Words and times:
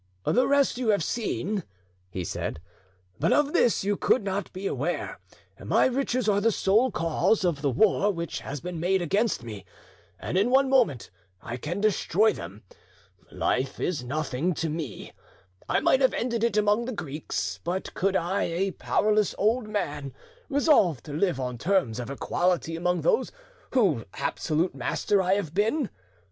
"The 0.25 0.47
rest 0.47 0.79
you 0.79 0.87
have 0.87 1.03
seen," 1.03 1.63
he 2.09 2.23
said, 2.23 2.59
"but 3.19 3.31
of 3.31 3.53
this 3.53 3.83
you 3.83 3.95
could 3.95 4.23
not 4.23 4.51
be 4.51 4.65
aware. 4.65 5.19
My 5.63 5.85
riches 5.85 6.27
are 6.27 6.41
the 6.41 6.51
sole 6.51 6.89
cause 6.89 7.43
of 7.45 7.61
the 7.61 7.69
war 7.69 8.09
which 8.11 8.39
has 8.39 8.61
been 8.61 8.79
made 8.79 9.03
against 9.03 9.43
me, 9.43 9.63
and 10.19 10.39
in 10.39 10.49
one 10.49 10.71
moment 10.71 11.11
I 11.39 11.55
can 11.55 11.81
destroy 11.81 12.33
them. 12.33 12.63
Life 13.29 13.79
is 13.79 14.03
nothing 14.03 14.55
to 14.55 14.69
me, 14.69 15.11
I 15.69 15.79
might 15.81 16.01
have 16.01 16.15
ended 16.15 16.43
it 16.43 16.57
among 16.57 16.85
the 16.85 16.93
Greeks, 16.93 17.59
but 17.63 17.93
could 17.93 18.15
I, 18.15 18.41
a 18.45 18.71
powerless 18.71 19.35
old 19.37 19.67
man, 19.69 20.15
resolve 20.49 21.03
to 21.03 21.13
live 21.13 21.39
on 21.39 21.59
terms 21.59 21.99
of 21.99 22.09
equality 22.09 22.75
among 22.75 23.01
those 23.01 23.31
whose 23.73 24.03
absolute 24.15 24.73
master 24.73 25.21
I 25.21 25.35
have 25.35 25.53
been? 25.53 25.91